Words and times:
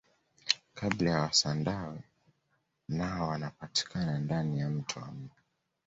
kabila 0.73 1.11
la 1.13 1.21
wasandawe 1.21 2.03
nao 2.87 3.27
wanapatikana 3.27 4.17
ndani 4.19 4.59
ya 4.59 4.69
mto 4.69 4.99
wa 4.99 5.11
mbu 5.11 5.29